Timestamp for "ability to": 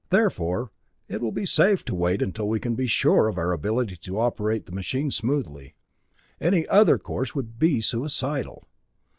3.51-4.17